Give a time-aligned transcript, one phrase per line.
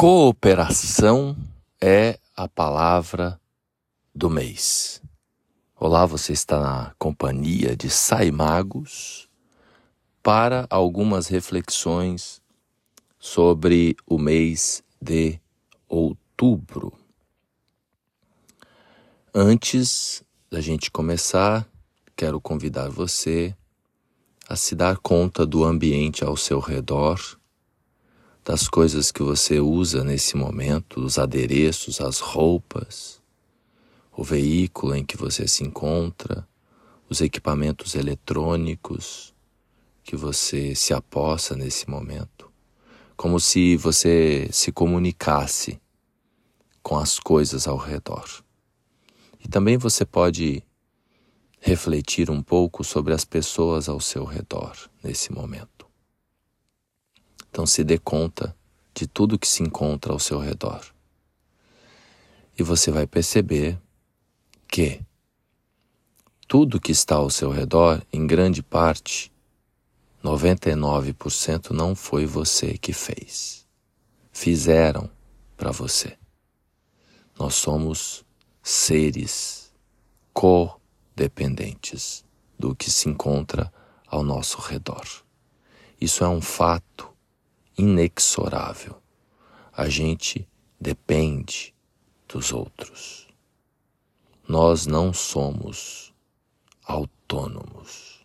[0.00, 1.36] Cooperação
[1.78, 3.38] é a palavra
[4.14, 5.02] do mês.
[5.78, 9.28] Olá, você está na companhia de Saimagos
[10.22, 12.40] para algumas reflexões
[13.18, 15.38] sobre o mês de
[15.86, 16.94] outubro.
[19.34, 21.68] Antes da gente começar,
[22.16, 23.54] quero convidar você
[24.48, 27.38] a se dar conta do ambiente ao seu redor
[28.44, 33.20] das coisas que você usa nesse momento, os adereços, as roupas,
[34.16, 36.46] o veículo em que você se encontra,
[37.08, 39.34] os equipamentos eletrônicos
[40.02, 42.50] que você se apossa nesse momento,
[43.16, 45.80] como se você se comunicasse
[46.82, 48.42] com as coisas ao redor.
[49.44, 50.62] E também você pode
[51.60, 55.79] refletir um pouco sobre as pessoas ao seu redor nesse momento.
[57.50, 58.56] Então se dê conta
[58.94, 60.84] de tudo que se encontra ao seu redor.
[62.58, 63.78] E você vai perceber
[64.68, 65.00] que
[66.46, 69.32] tudo que está ao seu redor, em grande parte,
[70.22, 73.66] 99% não foi você que fez.
[74.32, 75.10] Fizeram
[75.56, 76.16] para você.
[77.38, 78.24] Nós somos
[78.62, 79.72] seres
[80.32, 82.24] codependentes
[82.58, 83.72] do que se encontra
[84.06, 85.06] ao nosso redor.
[86.00, 87.10] Isso é um fato
[87.80, 89.00] inexorável.
[89.72, 90.46] A gente
[90.78, 91.74] depende
[92.28, 93.26] dos outros.
[94.46, 96.12] Nós não somos
[96.84, 98.20] autônomos.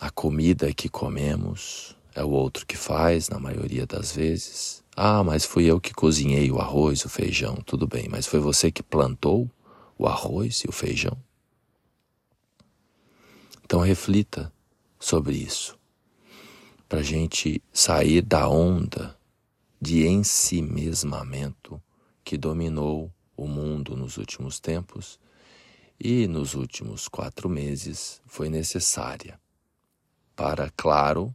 [0.00, 4.82] A comida que comemos é o outro que faz, na maioria das vezes.
[4.96, 8.72] Ah, mas fui eu que cozinhei o arroz, o feijão, tudo bem, mas foi você
[8.72, 9.50] que plantou
[9.98, 11.16] o arroz e o feijão?
[13.64, 14.50] Então reflita
[14.98, 15.78] sobre isso
[16.88, 19.16] para a gente sair da onda
[19.80, 21.80] de ensimesmamento
[22.24, 25.20] que dominou o mundo nos últimos tempos
[26.00, 29.38] e nos últimos quatro meses foi necessária
[30.34, 31.34] para, claro,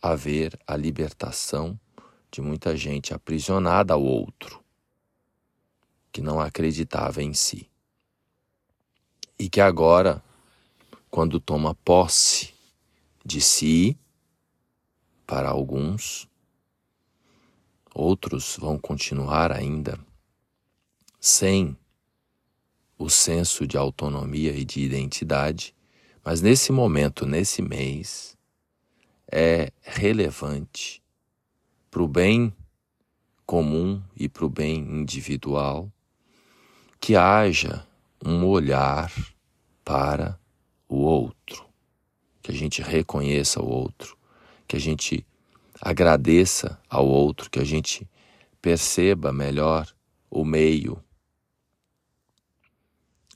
[0.00, 1.78] haver a libertação
[2.30, 4.62] de muita gente aprisionada ao outro,
[6.12, 7.68] que não acreditava em si.
[9.38, 10.22] E que agora,
[11.10, 12.54] quando toma posse
[13.24, 13.98] de si,
[15.26, 16.28] para alguns,
[17.94, 19.98] outros vão continuar ainda
[21.20, 21.76] sem
[22.98, 25.74] o senso de autonomia e de identidade,
[26.24, 28.36] mas nesse momento, nesse mês,
[29.30, 31.02] é relevante
[31.90, 32.54] para o bem
[33.46, 35.90] comum e para o bem individual
[37.00, 37.86] que haja
[38.24, 39.12] um olhar
[39.84, 40.38] para
[40.88, 41.66] o outro,
[42.42, 44.16] que a gente reconheça o outro,
[44.66, 45.26] que a gente
[45.80, 48.08] agradeça ao outro, que a gente
[48.60, 49.86] perceba melhor
[50.30, 51.02] o meio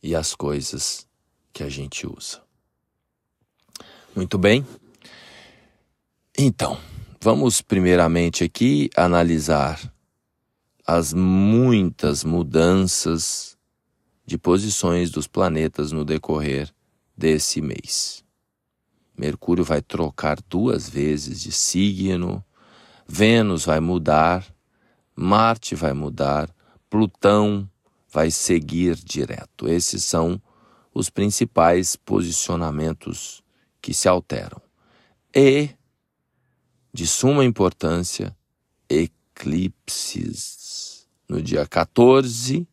[0.03, 1.07] e as coisas
[1.53, 2.43] que a gente usa.
[4.15, 4.67] Muito bem?
[6.37, 6.81] Então,
[7.21, 9.93] vamos primeiramente aqui analisar
[10.87, 13.59] as muitas mudanças
[14.25, 16.73] de posições dos planetas no decorrer
[17.17, 18.25] desse mês.
[19.19, 22.45] Mercúrio vai trocar duas vezes de signo,
[23.07, 24.47] Vênus vai mudar,
[25.17, 26.49] Marte vai mudar,
[26.89, 27.69] Plutão
[28.09, 29.67] vai seguir direto.
[29.69, 30.41] Esses são
[30.95, 33.43] os principais posicionamentos
[33.83, 34.63] que se alteram.
[35.35, 35.71] E,
[36.93, 38.37] de suma importância,
[38.89, 40.59] eclipses.
[41.29, 42.67] No dia 14,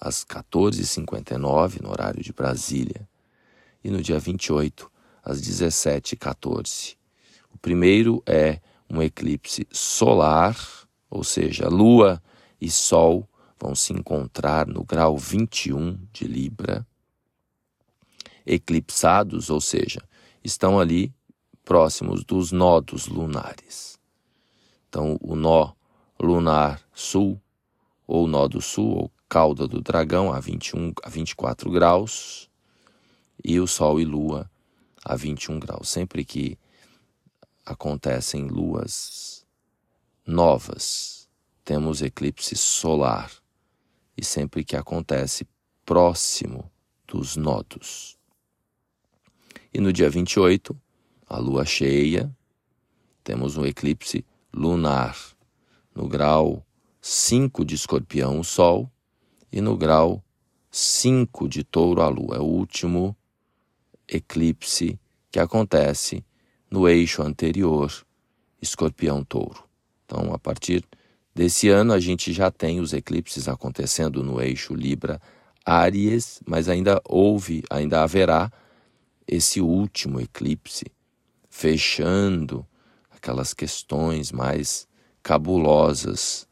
[0.00, 3.08] às 14h59, no horário de Brasília,
[3.82, 4.90] e no dia 28,
[5.26, 6.96] às 17h14.
[7.52, 10.56] O primeiro é um eclipse solar,
[11.10, 12.22] ou seja, Lua
[12.60, 13.28] e Sol
[13.58, 16.86] vão se encontrar no grau 21 de Libra.
[18.46, 20.00] Eclipsados, ou seja,
[20.44, 21.12] estão ali
[21.64, 23.98] próximos dos nodos lunares.
[24.88, 25.72] Então, o nó
[26.20, 27.40] lunar sul,
[28.06, 32.48] ou nó do sul, ou cauda do dragão, a 21 a 24 graus,
[33.44, 34.48] e o Sol e Lua
[35.06, 35.88] a 21 graus.
[35.88, 36.58] Sempre que
[37.64, 39.46] acontecem luas
[40.26, 41.28] novas,
[41.64, 43.30] temos eclipse solar.
[44.16, 45.46] E sempre que acontece
[45.84, 46.70] próximo
[47.06, 48.18] dos nodos.
[49.72, 50.76] E no dia 28,
[51.28, 52.34] a lua cheia,
[53.22, 55.16] temos um eclipse lunar
[55.94, 56.66] no grau
[57.00, 58.90] 5 de escorpião, o Sol,
[59.52, 60.24] e no grau
[60.70, 62.36] 5 de touro, a lua.
[62.36, 63.16] É o último
[64.08, 64.98] eclipse
[65.30, 66.24] que acontece
[66.70, 67.92] no eixo anterior,
[68.60, 69.64] escorpião-touro.
[70.04, 70.84] Então, a partir
[71.36, 75.20] Desse ano a gente já tem os eclipses acontecendo no eixo Libra
[75.66, 78.50] Áries, mas ainda houve, ainda haverá
[79.28, 80.86] esse último eclipse
[81.50, 82.66] fechando
[83.10, 84.88] aquelas questões mais
[85.22, 86.48] cabulosas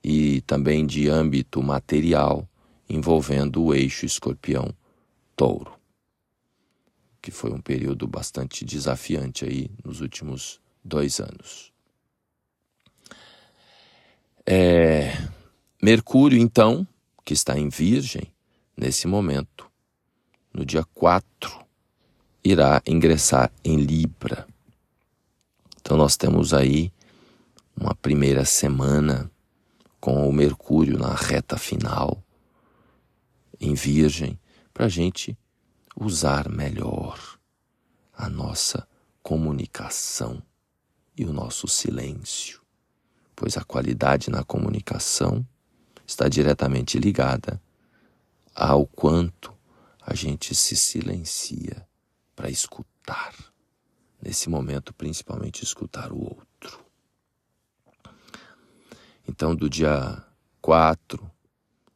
[0.00, 2.48] e também de âmbito material
[2.88, 5.72] envolvendo o eixo escorpião-touro,
[7.20, 11.72] que foi um período bastante desafiante aí nos últimos dois anos.
[14.46, 15.12] É,
[15.82, 16.86] Mercúrio, então,
[17.24, 18.32] que está em Virgem,
[18.76, 19.70] nesse momento,
[20.52, 21.64] no dia 4,
[22.42, 24.46] irá ingressar em Libra.
[25.80, 26.92] Então, nós temos aí
[27.76, 29.30] uma primeira semana
[30.00, 32.22] com o Mercúrio na reta final,
[33.60, 34.38] em Virgem,
[34.72, 35.36] para a gente
[35.96, 37.38] usar melhor
[38.12, 38.86] a nossa
[39.22, 40.42] comunicação
[41.16, 42.60] e o nosso silêncio,
[43.34, 45.46] pois a qualidade na comunicação
[46.06, 47.60] está diretamente ligada
[48.54, 49.52] ao quanto
[50.00, 51.86] a gente se silencia
[52.34, 53.34] para escutar.
[54.20, 56.84] Nesse momento, principalmente, escutar o outro.
[59.26, 60.22] Então, do dia
[60.60, 61.30] 4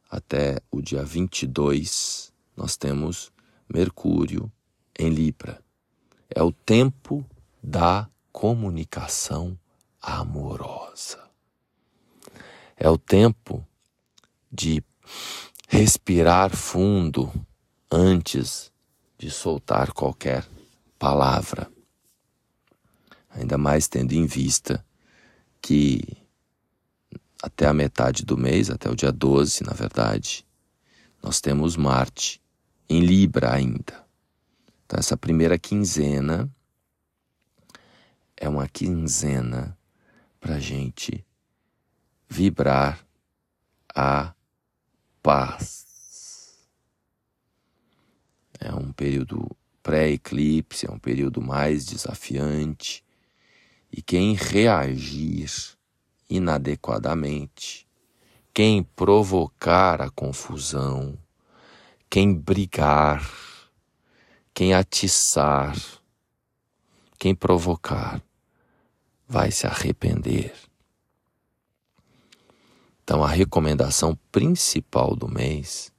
[0.09, 3.31] até o dia 22, nós temos
[3.71, 4.51] Mercúrio
[4.97, 5.61] em Libra.
[6.29, 7.25] É o tempo
[7.61, 9.57] da comunicação
[10.01, 11.23] amorosa.
[12.77, 13.65] É o tempo
[14.51, 14.83] de
[15.67, 17.31] respirar fundo
[17.91, 18.71] antes
[19.17, 20.45] de soltar qualquer
[20.99, 21.71] palavra.
[23.29, 24.85] Ainda mais tendo em vista
[25.61, 26.01] que
[27.41, 30.45] até a metade do mês, até o dia 12, na verdade,
[31.21, 32.41] nós temos Marte
[32.89, 34.05] em Libra ainda.
[34.85, 36.49] Então, essa primeira quinzena
[38.37, 39.77] é uma quinzena
[40.39, 41.25] para gente
[42.29, 43.05] vibrar
[43.93, 44.33] a
[45.23, 45.85] paz.
[48.59, 49.49] É um período
[49.81, 53.03] pré-eclipse, é um período mais desafiante.
[53.91, 55.51] E quem reagir
[56.29, 57.87] inadequadamente,
[58.53, 61.17] quem provocar a confusão,
[62.09, 63.29] quem brigar,
[64.53, 65.75] quem atiçar,
[67.17, 68.21] quem provocar,
[69.27, 70.53] vai se arrepender.
[73.03, 75.91] Então, a recomendação principal do mês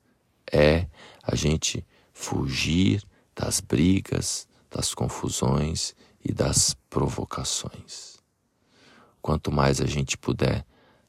[0.50, 0.88] é
[1.22, 3.02] a gente fugir
[3.34, 5.94] das brigas, das confusões
[6.24, 8.16] e das provocações.
[9.20, 10.64] Quanto mais a gente puder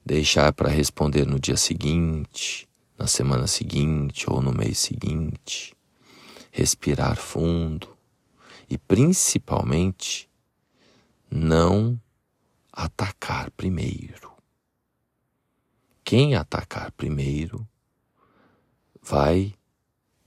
[0.05, 2.66] deixar para responder no dia seguinte,
[2.97, 5.75] na semana seguinte ou no mês seguinte,
[6.51, 7.95] respirar fundo
[8.69, 10.29] e principalmente
[11.29, 11.99] não
[12.71, 14.31] atacar primeiro.
[16.03, 17.67] Quem atacar primeiro
[19.01, 19.53] vai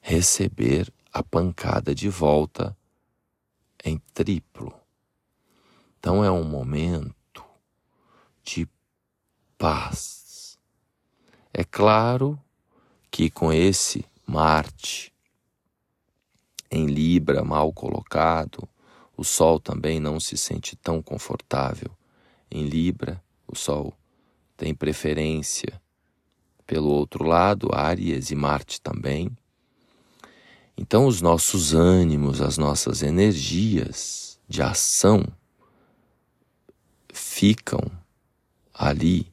[0.00, 2.76] receber a pancada de volta
[3.84, 4.72] em triplo.
[5.98, 7.44] Então é um momento
[8.42, 8.68] de
[9.58, 10.58] paz.
[11.52, 12.38] É claro
[13.10, 15.12] que com esse Marte
[16.70, 18.68] em Libra mal colocado,
[19.16, 21.90] o Sol também não se sente tão confortável.
[22.50, 23.92] Em Libra, o Sol
[24.56, 25.80] tem preferência
[26.66, 29.36] pelo outro lado, Áries e Marte também.
[30.76, 35.24] Então, os nossos ânimos, as nossas energias de ação
[37.12, 37.80] ficam
[38.72, 39.26] ali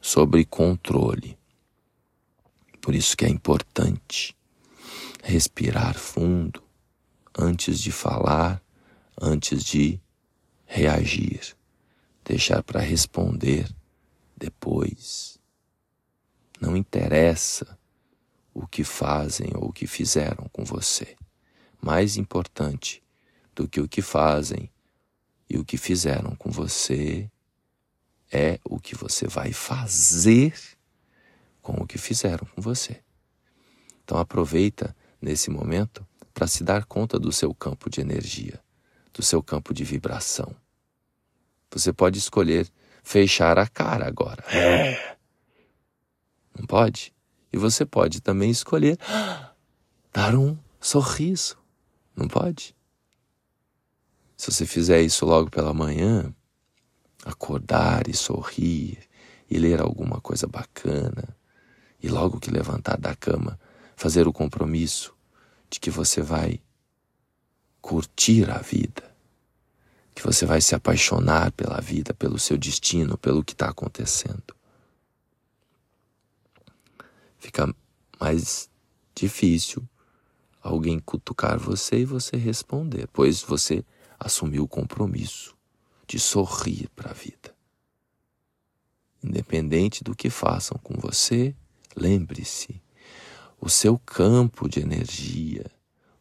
[0.00, 1.38] sobre controle.
[2.84, 4.36] Por isso que é importante
[5.22, 6.62] respirar fundo
[7.34, 8.62] antes de falar,
[9.18, 9.98] antes de
[10.66, 11.56] reagir,
[12.22, 13.74] deixar para responder
[14.36, 15.38] depois.
[16.60, 17.78] Não interessa
[18.52, 21.16] o que fazem ou o que fizeram com você.
[21.80, 23.02] Mais importante
[23.54, 24.70] do que o que fazem
[25.48, 27.30] e o que fizeram com você
[28.30, 30.73] é o que você vai fazer
[31.64, 33.00] com o que fizeram com você.
[34.04, 38.62] Então aproveita nesse momento para se dar conta do seu campo de energia,
[39.14, 40.54] do seu campo de vibração.
[41.70, 42.70] Você pode escolher
[43.02, 44.44] fechar a cara agora.
[44.54, 45.16] É.
[46.56, 47.14] Não pode?
[47.50, 48.98] E você pode também escolher
[50.12, 51.56] dar um sorriso.
[52.14, 52.76] Não pode?
[54.36, 56.32] Se você fizer isso logo pela manhã,
[57.24, 58.98] acordar e sorrir
[59.48, 61.34] e ler alguma coisa bacana
[62.04, 63.58] e logo que levantar da cama,
[63.96, 65.14] fazer o compromisso
[65.70, 66.60] de que você vai
[67.80, 69.10] curtir a vida,
[70.14, 74.54] que você vai se apaixonar pela vida, pelo seu destino, pelo que está acontecendo.
[77.38, 77.74] fica
[78.20, 78.68] mais
[79.14, 79.82] difícil
[80.62, 83.82] alguém cutucar você e você responder, pois você
[84.20, 85.56] assumiu o compromisso
[86.06, 87.54] de sorrir para a vida.
[89.22, 91.54] Independente do que façam com você,
[91.96, 92.82] lembre-se:
[93.60, 95.70] o seu campo de energia,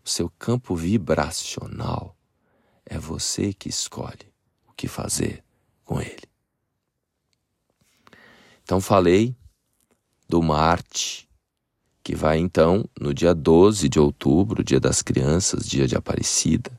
[0.03, 2.15] o seu campo vibracional,
[2.86, 4.32] é você que escolhe
[4.68, 5.44] o que fazer
[5.84, 6.24] com ele.
[8.63, 9.36] Então, falei
[10.27, 11.30] do Marte
[12.03, 16.70] que vai então, no dia 12 de outubro, dia das crianças, dia de Aparecida,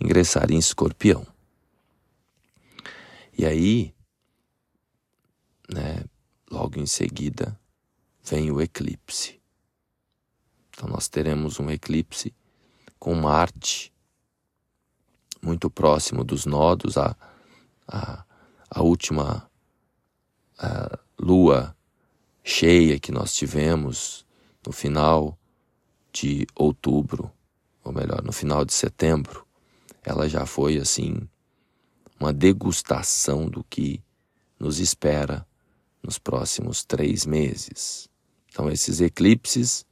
[0.00, 1.26] ingressar em Escorpião.
[3.36, 3.94] E aí,
[5.68, 6.02] né,
[6.50, 7.58] logo em seguida,
[8.28, 9.40] vem o eclipse.
[10.70, 12.34] Então nós teremos um eclipse
[12.98, 13.92] com Marte
[15.40, 17.16] muito próximo dos nodos, a,
[17.86, 18.24] a,
[18.70, 19.48] a última
[20.58, 21.76] a lua
[22.42, 24.26] cheia que nós tivemos
[24.66, 25.38] no final
[26.12, 27.30] de outubro,
[27.84, 29.46] ou melhor, no final de setembro,
[30.02, 31.28] ela já foi assim
[32.18, 34.02] uma degustação do que
[34.58, 35.46] nos espera
[36.02, 38.08] nos próximos três meses.
[38.56, 39.84] Então, esses eclipses,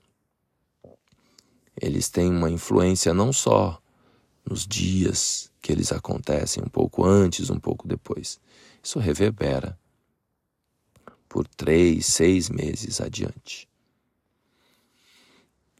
[1.78, 3.78] eles têm uma influência não só
[4.42, 8.40] nos dias que eles acontecem, um pouco antes, um pouco depois.
[8.82, 9.78] Isso reverbera
[11.28, 13.68] por três, seis meses adiante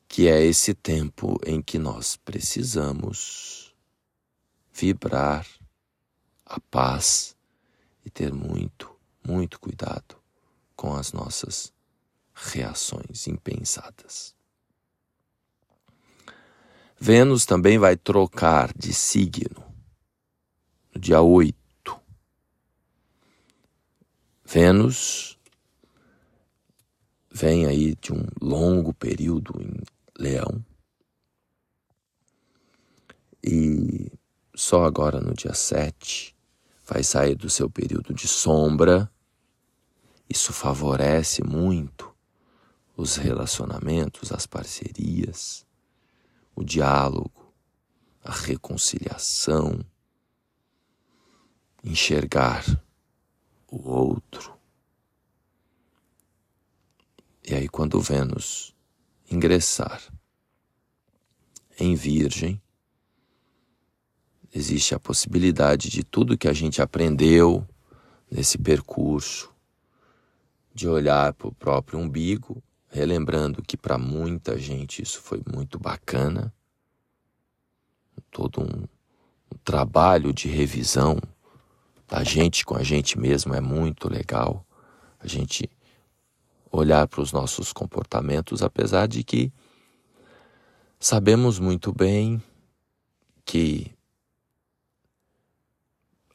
[0.07, 3.75] que é esse tempo em que nós precisamos
[4.73, 5.47] vibrar
[6.45, 7.35] a paz
[8.05, 8.95] e ter muito,
[9.27, 10.17] muito cuidado
[10.77, 11.73] com as nossas
[12.35, 14.35] reações impensadas.
[16.99, 19.65] Vênus também vai trocar de signo
[20.95, 21.55] no dia 8.
[24.45, 25.39] Vênus
[27.31, 29.83] vem aí de um longo período em
[30.19, 30.65] Leão.
[33.43, 34.11] E
[34.55, 36.35] só agora no dia 7
[36.87, 39.11] vai sair do seu período de sombra.
[40.31, 42.14] Isso favorece muito
[42.97, 45.67] os relacionamentos, as parcerias,
[46.55, 47.53] o diálogo,
[48.23, 49.85] a reconciliação,
[51.83, 52.65] enxergar
[53.69, 54.55] o outro.
[57.47, 58.75] E aí, quando Vênus
[59.31, 60.01] ingressar
[61.79, 62.63] em Virgem,
[64.55, 67.67] existe a possibilidade de tudo que a gente aprendeu
[68.31, 69.53] nesse percurso,
[70.73, 72.63] de olhar para o próprio umbigo,
[72.95, 76.55] relembrando que para muita gente isso foi muito bacana,
[78.31, 78.85] todo um,
[79.53, 81.19] um trabalho de revisão
[82.07, 84.65] da gente com a gente mesmo é muito legal.
[85.19, 85.69] A gente
[86.71, 89.53] olhar para os nossos comportamentos, apesar de que
[91.01, 92.41] sabemos muito bem
[93.45, 93.93] que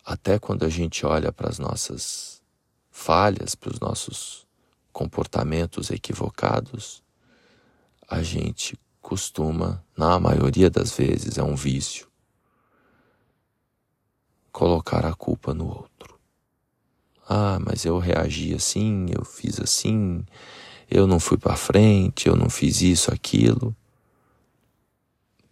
[0.03, 2.41] até quando a gente olha para as nossas
[2.91, 4.48] falhas, para os nossos
[4.99, 7.01] comportamentos equivocados,
[8.05, 12.05] a gente costuma, na maioria das vezes, é um vício,
[14.51, 16.19] colocar a culpa no outro.
[17.29, 20.25] Ah, mas eu reagi assim, eu fiz assim,
[20.91, 23.73] eu não fui para frente, eu não fiz isso, aquilo,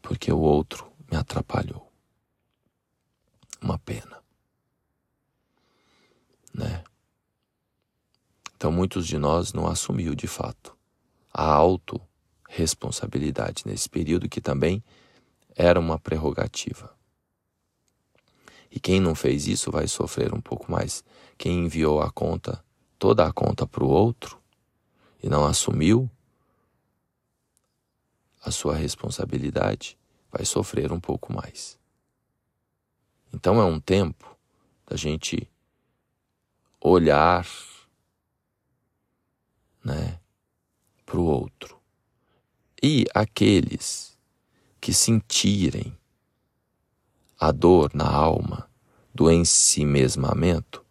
[0.01, 1.89] porque o outro me atrapalhou.
[3.62, 4.22] Uma pena.
[6.54, 6.84] Né?
[8.58, 10.76] Então muitos de nós não assumiu de fato
[11.32, 14.84] a autorresponsabilidade nesse período que também
[15.56, 16.98] era uma prerrogativa.
[18.72, 21.04] E quem não fez isso vai sofrer um pouco mais.
[21.38, 22.66] Quem enviou a conta,
[22.98, 24.42] toda a conta para o outro
[25.22, 26.10] e não assumiu
[28.44, 29.96] a sua responsabilidade,
[30.32, 31.78] vai sofrer um pouco mais.
[33.32, 34.36] Então é um tempo
[34.88, 35.48] da gente
[36.82, 37.46] olhar
[39.88, 40.20] né,
[41.06, 41.79] para o outro.
[42.84, 44.17] E aqueles
[44.82, 45.98] que sentirem
[47.39, 48.70] a dor na alma
[49.15, 50.86] do ensimesmamento,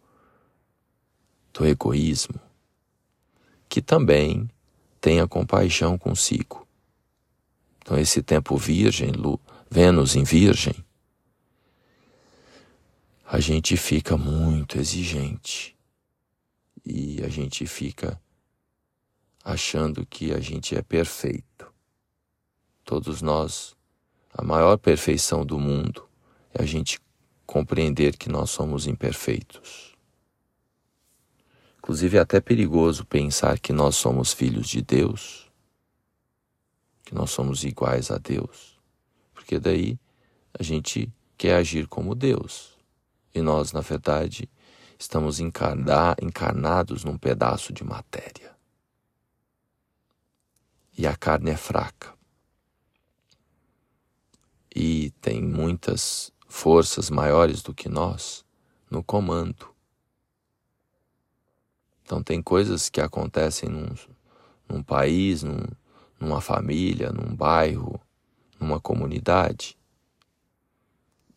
[1.53, 2.39] do egoísmo,
[3.69, 4.49] que também
[4.99, 6.67] tenha compaixão consigo.
[7.77, 9.11] Então, esse tempo virgem,
[9.69, 10.75] Vênus em Virgem,
[13.25, 15.77] a gente fica muito exigente
[16.85, 18.19] e a gente fica
[19.47, 21.73] achando que a gente é perfeito.
[22.83, 23.77] Todos nós,
[24.33, 26.05] a maior perfeição do mundo
[26.53, 26.99] é a gente
[27.45, 29.95] compreender que nós somos imperfeitos.
[31.77, 35.49] Inclusive é até perigoso pensar que nós somos filhos de Deus,
[37.05, 38.77] que nós somos iguais a Deus,
[39.33, 39.97] porque daí
[40.59, 42.77] a gente quer agir como Deus.
[43.33, 44.49] E nós, na verdade,
[44.99, 48.56] estamos encarnados num pedaço de matéria.
[50.97, 52.11] E a carne é fraca.
[54.75, 58.43] E tem muitas forças maiores do que nós
[58.89, 59.75] no comando.
[62.01, 63.93] Então, tem coisas que acontecem num,
[64.67, 65.61] num país, num,
[66.19, 68.01] numa família, num bairro,
[68.59, 69.77] numa comunidade,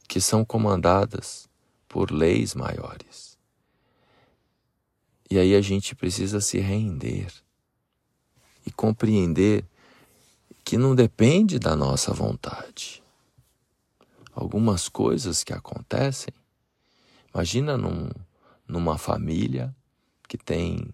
[0.09, 1.51] que são comandadas
[1.87, 3.39] por leis maiores.
[5.31, 7.31] E aí a gente precisa se render
[8.71, 9.65] e compreender
[10.65, 13.03] que não depende da nossa vontade.
[14.33, 16.33] Algumas coisas que acontecem,
[17.35, 18.09] imagina num,
[18.67, 19.75] numa família
[20.29, 20.89] que tem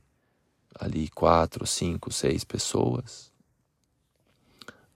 [0.81, 3.31] ali quatro, cinco, seis pessoas.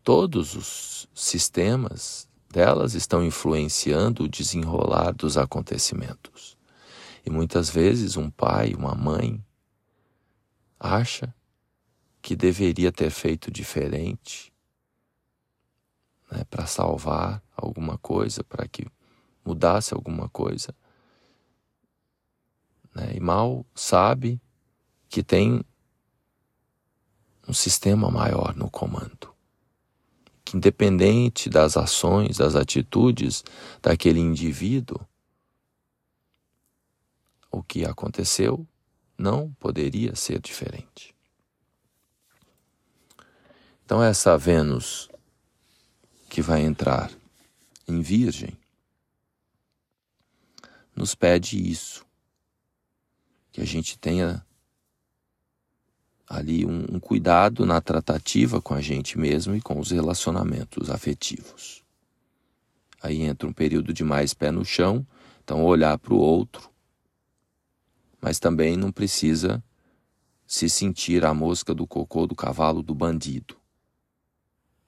[0.02, 6.56] Todos os sistemas delas estão influenciando o desenrolar dos acontecimentos.
[7.26, 9.44] E muitas vezes um pai, uma mãe,
[10.78, 11.34] acha
[12.20, 14.52] que deveria ter feito diferente
[16.30, 18.86] né, para salvar alguma coisa, para que
[19.44, 20.74] mudasse alguma coisa.
[22.94, 24.40] Né, e mal sabe
[25.08, 25.64] que tem
[27.48, 29.30] um sistema maior no comando
[30.50, 33.44] que, independente das ações, das atitudes
[33.80, 35.00] daquele indivíduo,
[37.50, 38.66] o que aconteceu
[39.16, 41.14] não poderia ser diferente.
[43.90, 45.08] Então, essa Vênus
[46.28, 47.10] que vai entrar
[47.88, 48.56] em Virgem
[50.94, 52.06] nos pede isso,
[53.50, 54.46] que a gente tenha
[56.24, 61.82] ali um, um cuidado na tratativa com a gente mesmo e com os relacionamentos afetivos.
[63.02, 65.04] Aí entra um período de mais pé no chão,
[65.42, 66.70] então olhar para o outro,
[68.22, 69.60] mas também não precisa
[70.46, 73.59] se sentir a mosca do cocô do cavalo do bandido.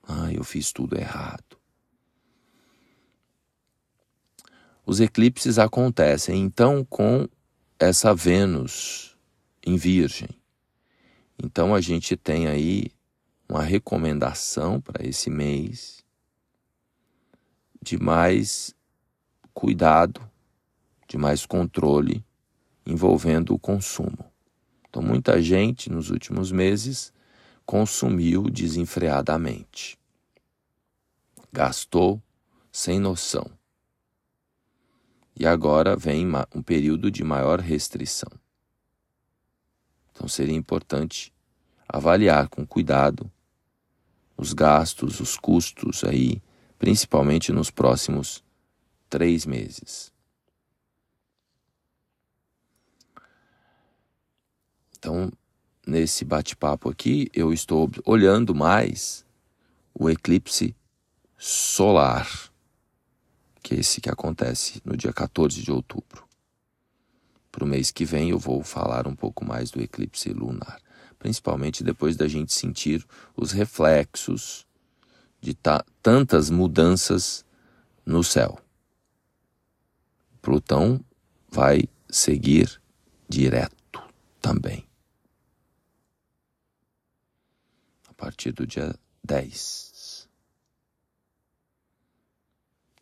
[0.07, 1.57] Ah, eu fiz tudo errado.
[4.85, 7.27] Os eclipses acontecem então com
[7.79, 9.17] essa Vênus
[9.65, 10.29] em Virgem.
[11.41, 12.91] Então a gente tem aí
[13.47, 16.03] uma recomendação para esse mês
[17.81, 18.75] de mais
[19.53, 20.21] cuidado,
[21.07, 22.25] de mais controle
[22.85, 24.25] envolvendo o consumo.
[24.89, 27.13] Então muita gente nos últimos meses
[27.65, 29.97] consumiu desenfreadamente.
[31.51, 32.21] Gastou
[32.71, 33.49] sem noção.
[35.35, 38.29] E agora vem um período de maior restrição.
[40.11, 41.33] Então seria importante
[41.87, 43.31] avaliar com cuidado
[44.37, 46.41] os gastos, os custos aí,
[46.77, 48.43] principalmente nos próximos
[49.09, 50.11] três meses.
[54.97, 55.31] Então,
[55.93, 59.23] nesse bate-papo aqui, eu estou olhando mais
[59.93, 60.75] o eclipse
[61.37, 62.27] solar,
[63.61, 66.27] que é esse que acontece no dia 14 de outubro.
[67.51, 70.81] Para o mês que vem eu vou falar um pouco mais do eclipse lunar,
[71.19, 73.05] principalmente depois da gente sentir
[73.37, 74.65] os reflexos
[75.39, 75.55] de
[76.01, 77.45] tantas mudanças
[78.03, 78.57] no céu.
[80.41, 80.99] Plutão
[81.51, 82.81] vai seguir
[83.29, 84.01] direto
[84.41, 84.87] também.
[88.12, 90.29] A partir do dia 10.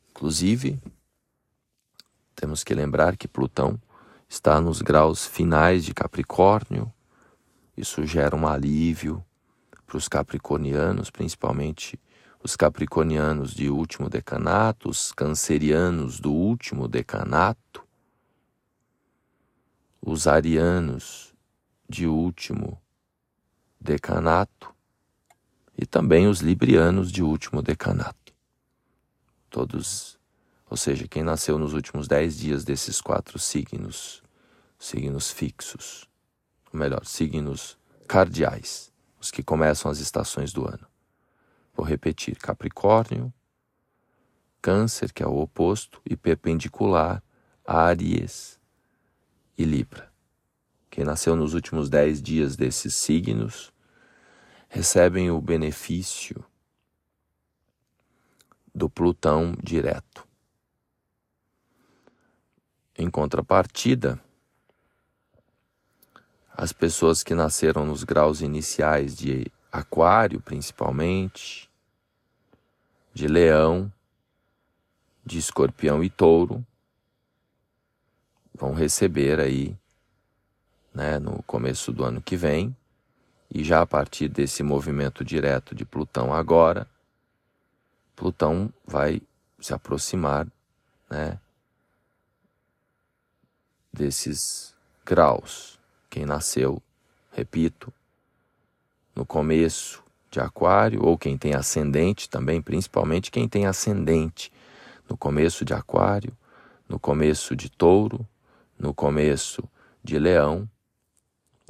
[0.09, 0.81] Inclusive,
[2.35, 3.79] temos que lembrar que Plutão
[4.27, 6.91] está nos graus finais de Capricórnio.
[7.77, 9.23] Isso gera um alívio
[9.85, 11.99] para os capricornianos, principalmente
[12.43, 17.87] os capricornianos de último decanato, os cancerianos do último decanato,
[20.01, 21.35] os arianos
[21.87, 22.81] de último
[23.79, 24.80] decanato
[25.81, 28.33] e também os librianos de último decanato.
[29.49, 30.21] Todos
[30.71, 34.23] ou seja, quem nasceu nos últimos dez dias desses quatro signos,
[34.79, 36.07] signos fixos,
[36.71, 38.89] ou melhor, signos cardiais,
[39.19, 40.87] os que começam as estações do ano.
[41.73, 43.33] Vou repetir: Capricórnio,
[44.61, 47.21] Câncer, que é o oposto, e perpendicular,
[47.65, 48.57] Áries
[49.57, 50.09] e Libra.
[50.89, 53.73] Quem nasceu nos últimos dez dias desses signos
[54.73, 56.45] recebem o benefício
[58.73, 60.25] do Plutão direto.
[62.97, 64.17] Em contrapartida,
[66.53, 71.69] as pessoas que nasceram nos graus iniciais de Aquário, principalmente,
[73.13, 73.91] de Leão,
[75.25, 76.65] de Escorpião e Touro,
[78.53, 79.77] vão receber aí,
[80.93, 82.73] né, no começo do ano que vem,
[83.53, 86.87] e já a partir desse movimento direto de Plutão agora,
[88.15, 89.21] Plutão vai
[89.59, 90.47] se aproximar,
[91.09, 91.37] né,
[93.91, 94.73] desses
[95.05, 95.77] graus.
[96.09, 96.81] Quem nasceu,
[97.31, 97.91] repito,
[99.13, 104.51] no começo de Aquário, ou quem tem ascendente também, principalmente quem tem ascendente
[105.09, 106.31] no começo de Aquário,
[106.87, 108.25] no começo de Touro,
[108.79, 109.61] no começo
[110.01, 110.69] de Leão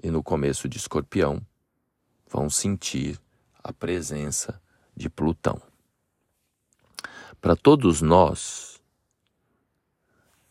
[0.04, 1.42] e no começo de Escorpião,
[2.32, 3.20] vão sentir
[3.62, 4.62] a presença
[4.96, 5.62] de Plutão.
[7.42, 8.82] Para todos nós,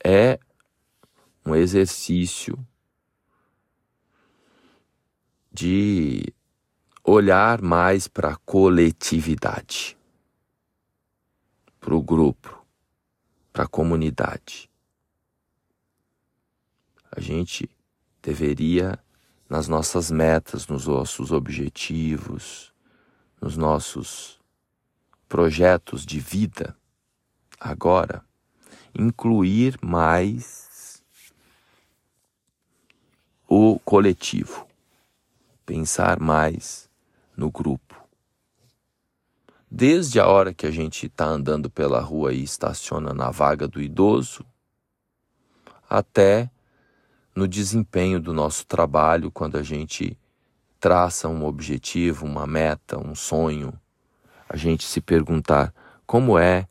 [0.04, 0.38] é
[1.44, 2.58] um exercício
[5.50, 6.34] de
[7.02, 9.96] olhar mais para a coletividade,
[11.80, 12.64] para o grupo,
[13.52, 14.70] para a comunidade.
[17.10, 17.68] A gente
[18.22, 18.98] deveria,
[19.50, 22.72] nas nossas metas, nos nossos objetivos,
[23.42, 24.38] nos nossos
[25.28, 26.76] projetos de vida,
[27.58, 28.24] agora,
[28.94, 31.02] incluir mais
[33.48, 34.68] o coletivo,
[35.66, 36.88] pensar mais
[37.36, 37.96] no grupo.
[39.68, 43.82] Desde a hora que a gente está andando pela rua e estaciona na vaga do
[43.82, 44.44] idoso,
[45.88, 46.48] até
[47.34, 50.18] no desempenho do nosso trabalho quando a gente
[50.78, 53.72] traça um objetivo, uma meta, um sonho,
[54.48, 55.72] a gente se perguntar
[56.06, 56.66] como é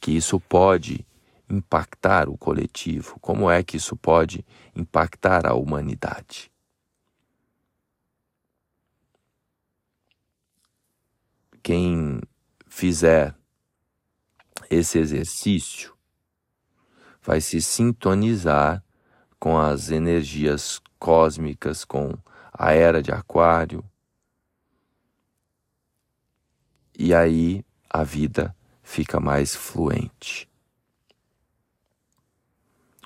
[0.00, 1.06] que isso pode
[1.48, 6.50] impactar o coletivo, como é que isso pode impactar a humanidade.
[11.64, 12.20] quem
[12.68, 13.34] fizer
[14.68, 15.96] esse exercício
[17.22, 18.83] vai se sintonizar
[19.44, 22.14] com as energias cósmicas, com
[22.50, 23.84] a era de Aquário.
[26.98, 30.48] E aí a vida fica mais fluente.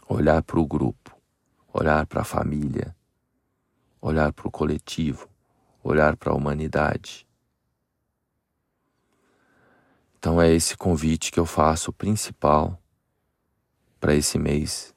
[0.09, 1.11] Olhar para o grupo,
[1.73, 2.95] olhar para a família,
[4.01, 5.29] olhar para o coletivo,
[5.83, 7.27] olhar para a humanidade
[10.19, 12.77] então é esse convite que eu faço principal
[14.01, 14.93] para esse mês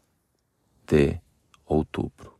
[0.85, 1.21] de
[1.75, 2.37] outubro.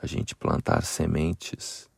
[0.00, 1.88] A gente plantar sementes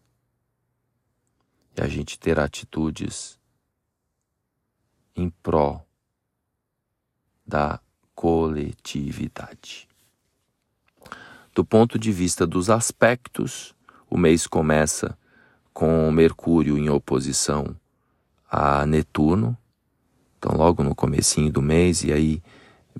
[1.76, 3.38] e a gente ter atitudes
[5.14, 5.85] em pró
[7.46, 7.80] da
[8.14, 9.88] coletividade.
[11.54, 13.74] Do ponto de vista dos aspectos,
[14.09, 15.18] o mês começa
[15.72, 17.76] com Mercúrio em oposição
[18.50, 19.56] a Netuno,
[20.38, 22.42] então logo no comecinho do mês, e aí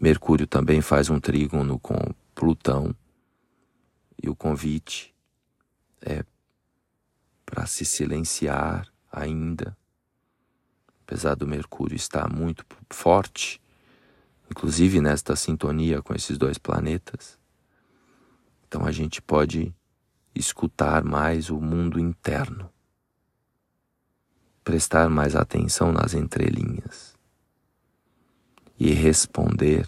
[0.01, 1.97] Mercúrio também faz um trígono com
[2.41, 2.97] Plutão.
[4.23, 5.15] E o convite
[6.01, 6.25] é
[7.45, 9.77] para se silenciar ainda,
[11.03, 13.61] apesar do Mercúrio estar muito forte,
[14.51, 17.39] inclusive nesta sintonia com esses dois planetas.
[18.67, 19.75] Então a gente pode
[20.35, 22.73] escutar mais o mundo interno
[24.65, 27.15] prestar mais atenção nas entrelinhas
[28.79, 29.87] e responder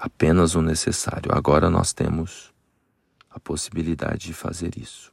[0.00, 1.30] apenas o necessário.
[1.30, 2.54] Agora nós temos
[3.28, 5.12] a possibilidade de fazer isso.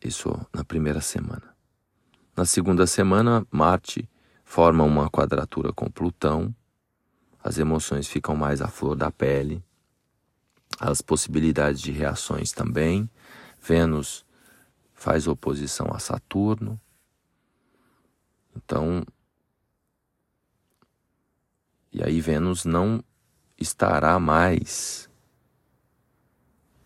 [0.00, 1.54] Isso na primeira semana.
[2.36, 4.08] Na segunda semana, Marte
[4.44, 6.54] forma uma quadratura com Plutão,
[7.42, 9.62] as emoções ficam mais à flor da pele,
[10.78, 13.10] as possibilidades de reações também.
[13.60, 14.24] Vênus
[14.94, 16.80] faz oposição a Saturno.
[18.56, 19.04] Então,
[21.92, 23.02] e aí Vênus não
[23.58, 25.08] estará mais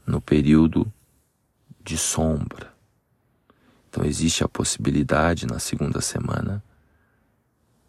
[0.06, 0.90] no período
[1.82, 2.72] de sombra.
[3.88, 6.62] Então existe a possibilidade na segunda semana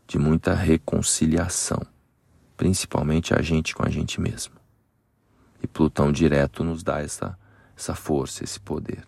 [0.07, 1.81] de muita reconciliação,
[2.55, 4.53] principalmente a gente com a gente mesmo.
[5.63, 7.37] E Plutão direto nos dá essa,
[7.75, 9.03] essa força, esse poder.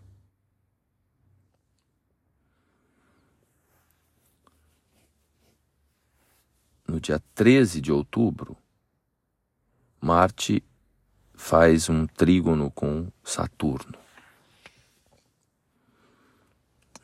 [6.88, 8.58] No dia 13 de outubro,
[10.00, 10.64] Marte
[11.34, 13.98] faz um trígono com Saturno.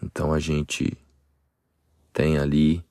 [0.01, 0.97] Então a gente
[2.11, 2.83] tem ali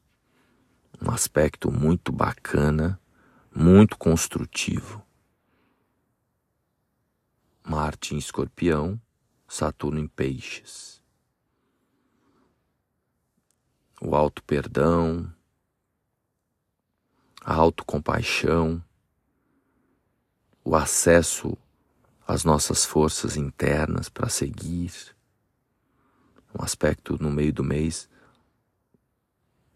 [1.00, 3.00] um aspecto muito bacana,
[3.54, 5.04] muito construtivo.
[7.64, 9.00] Marte em Escorpião,
[9.48, 11.02] Saturno em Peixes.
[14.00, 15.32] O alto perdão,
[17.44, 18.82] a autocompaixão,
[20.64, 21.56] o acesso
[22.26, 24.92] às nossas forças internas para seguir.
[26.54, 28.08] Um aspecto no meio do mês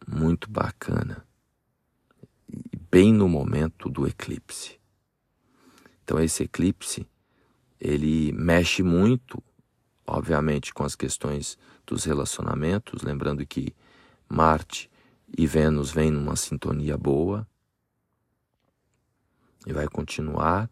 [0.07, 1.27] muito bacana.
[2.49, 4.79] E bem no momento do eclipse.
[6.05, 7.05] Então esse eclipse,
[7.81, 9.43] ele mexe muito,
[10.07, 13.75] obviamente, com as questões dos relacionamentos, lembrando que
[14.29, 14.89] Marte
[15.37, 17.47] e Vênus vêm numa sintonia boa
[19.67, 20.71] e vai continuar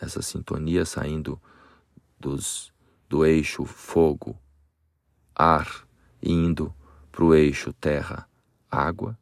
[0.00, 1.40] essa sintonia saindo
[2.18, 2.72] dos,
[3.08, 4.36] do eixo fogo,
[5.34, 5.86] ar,
[6.22, 6.74] indo
[7.12, 8.26] para o eixo terra,
[8.70, 9.16] água.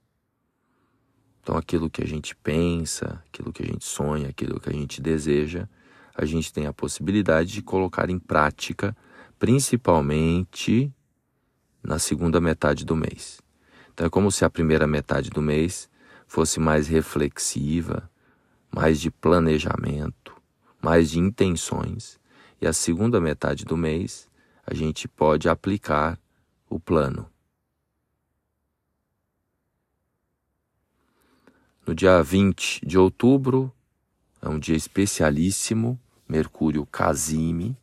[1.42, 5.00] Então, aquilo que a gente pensa, aquilo que a gente sonha, aquilo que a gente
[5.00, 5.68] deseja,
[6.14, 8.96] a gente tem a possibilidade de colocar em prática,
[9.38, 10.92] principalmente
[11.82, 13.40] na segunda metade do mês.
[13.92, 15.88] Então, é como se a primeira metade do mês
[16.26, 18.10] fosse mais reflexiva,
[18.76, 20.36] mais de planejamento,
[20.82, 22.20] mais de intenções,
[22.60, 24.28] e a segunda metade do mês
[24.66, 26.20] a gente pode aplicar
[26.68, 27.26] o plano.
[31.86, 33.72] No dia 20 de outubro,
[34.42, 37.74] é um dia especialíssimo, Mercúrio Casime.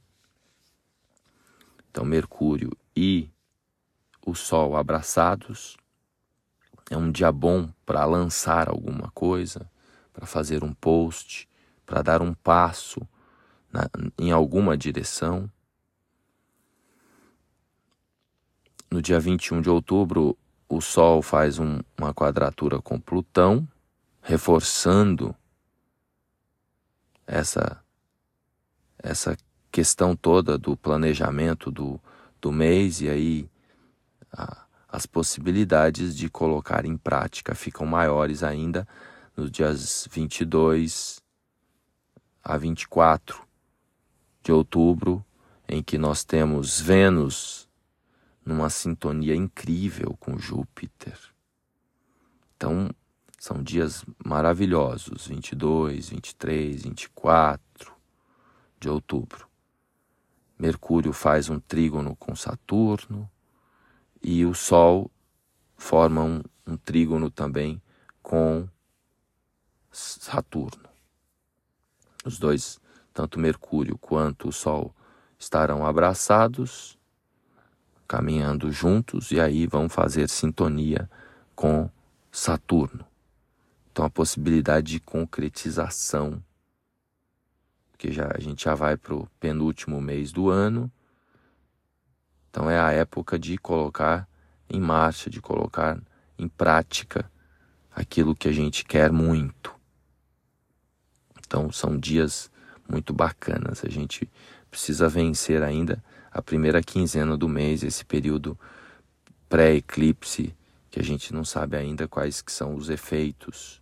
[1.90, 3.32] Então, Mercúrio e
[4.24, 5.76] o Sol abraçados.
[6.92, 9.73] É um dia bom para lançar alguma coisa,
[10.14, 11.50] para fazer um post,
[11.86, 13.02] para dar um passo
[13.72, 15.50] na, em alguma direção.
[18.90, 20.38] No dia 21 de outubro,
[20.70, 23.68] o Sol faz um, uma quadratura com Plutão,
[24.22, 25.36] reforçando
[27.26, 27.82] essa
[29.02, 29.36] essa
[29.70, 32.00] questão toda do planejamento do,
[32.40, 33.50] do mês e aí
[34.32, 38.88] a, as possibilidades de colocar em prática ficam maiores ainda
[39.36, 41.22] nos dias 22
[42.44, 43.42] a 24
[44.44, 45.26] de outubro,
[45.68, 47.70] em que nós temos Vênus
[48.46, 51.18] numa sintonia incrível com Júpiter.
[52.56, 52.90] Então,
[53.40, 57.94] são dias maravilhosos, 22, 23, 24
[58.80, 59.48] de outubro.
[60.60, 63.30] Mercúrio faz um trígono com Saturno
[64.22, 65.12] e o Sol
[65.76, 67.82] forma um, um trígono também
[68.22, 68.68] com
[69.94, 70.90] Saturno.
[72.26, 72.80] Os dois,
[73.14, 74.94] tanto Mercúrio quanto o Sol,
[75.38, 76.98] estarão abraçados,
[78.08, 81.10] caminhando juntos, e aí vão fazer sintonia
[81.56, 81.90] com
[82.32, 83.06] Saturno.
[83.92, 86.44] Então a possibilidade de concretização,
[87.98, 90.92] que já a gente já vai para o penúltimo mês do ano,
[92.50, 94.28] então é a época de colocar
[94.68, 96.00] em marcha, de colocar
[96.38, 97.32] em prática
[97.96, 99.73] aquilo que a gente quer muito.
[101.54, 102.50] Então são dias
[102.90, 103.86] muito bacanas.
[103.86, 104.28] A gente
[104.72, 108.58] precisa vencer ainda a primeira quinzena do mês, esse período
[109.48, 110.56] pré-eclipse,
[110.90, 113.80] que a gente não sabe ainda quais que são os efeitos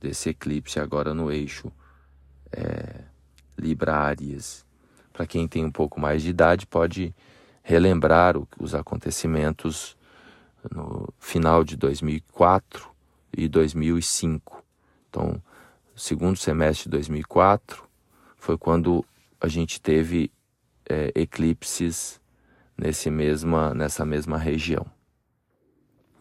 [0.00, 1.72] desse eclipse agora no eixo
[2.52, 3.00] é,
[3.58, 4.64] Libra-Áries.
[5.12, 7.12] Para quem tem um pouco mais de idade, pode
[7.64, 9.96] relembrar o, os acontecimentos
[10.70, 12.88] no final de 2004
[13.36, 14.64] e 2005.
[15.08, 15.42] Então,
[15.96, 17.88] segundo semestre de 2004
[18.36, 19.04] foi quando
[19.40, 20.30] a gente teve
[20.88, 22.20] é, eclipses
[22.76, 24.86] nesse mesma, nessa mesma região.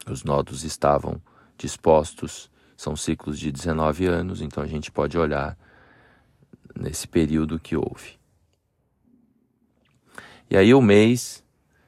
[0.10, 1.22] Os nodos estavam
[1.58, 5.58] dispostos, são ciclos de 19 anos, então a gente pode olhar
[6.74, 8.18] nesse período que houve.
[10.50, 11.44] E aí o mês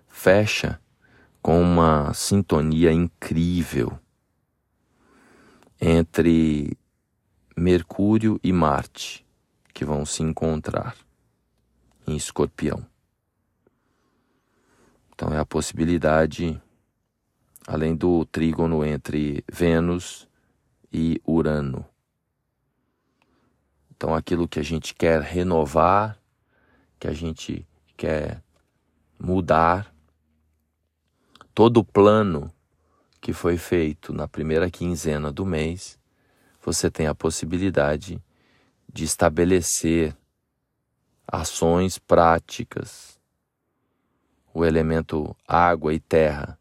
[0.08, 0.80] fecha
[1.41, 3.97] com uma sintonia incrível
[5.80, 6.78] entre
[7.59, 9.25] Mercúrio e Marte,
[9.73, 10.95] que vão se encontrar
[12.05, 12.85] em Escorpião.
[15.11, 16.61] Então é a possibilidade,
[17.65, 20.27] além do trígono entre Vênus
[20.93, 21.83] e Urano.
[23.89, 26.21] Então aquilo que a gente quer renovar,
[26.99, 27.67] que a gente
[27.97, 28.39] quer
[29.19, 29.91] mudar,
[31.55, 32.53] todo o plano
[33.19, 35.97] que foi feito na primeira quinzena do mês
[36.67, 38.21] você tem a possibilidade
[38.91, 40.13] de estabelecer
[41.25, 43.17] ações práticas.
[44.53, 46.60] O elemento água e terra.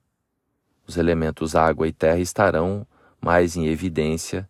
[0.87, 2.87] Os elementos água e terra estarão
[3.21, 4.49] mais em evidência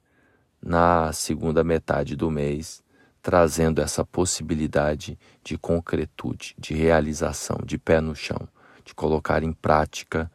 [0.60, 2.84] na segunda metade do mês,
[3.22, 8.46] trazendo essa possibilidade de concretude, de realização, de pé no chão,
[8.84, 10.30] de colocar em prática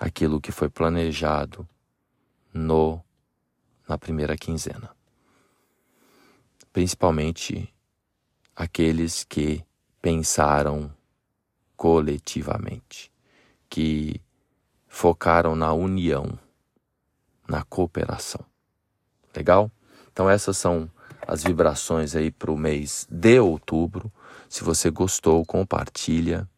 [0.00, 1.68] aquilo que foi planejado
[2.52, 3.00] no
[3.90, 4.88] na primeira quinzena.
[6.72, 7.68] Principalmente
[8.54, 9.64] aqueles que
[10.00, 10.94] pensaram
[11.76, 13.10] coletivamente,
[13.68, 14.20] que
[14.86, 16.38] focaram na união,
[17.48, 18.44] na cooperação.
[19.34, 19.68] Legal?
[20.12, 20.88] Então essas são
[21.26, 24.12] as vibrações aí para o mês de outubro.
[24.48, 26.48] Se você gostou, compartilha.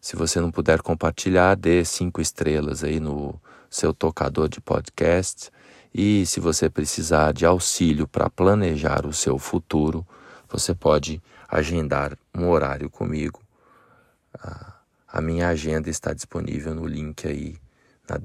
[0.00, 5.50] Se você não puder compartilhar, dê cinco estrelas aí no seu tocador de podcast.
[5.94, 10.04] E se você precisar de auxílio para planejar o seu futuro,
[10.48, 13.40] você pode agendar um horário comigo.
[15.06, 17.56] A minha agenda está disponível no link aí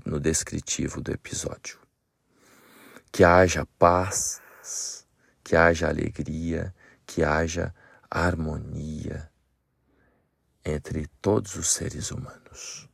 [0.04, 1.80] no descritivo do episódio.
[3.12, 4.42] Que haja paz,
[5.44, 6.74] que haja alegria,
[7.06, 7.74] que haja
[8.10, 9.30] harmonia
[10.66, 12.89] entre todos os seres humanos.